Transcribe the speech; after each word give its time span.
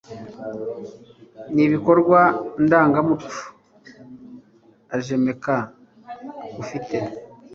n 1.53 1.55
Ibikorwa 1.65 2.19
Ndangamuco 2.63 3.33
AJEMAC 4.95 5.45
ufite 6.61 6.97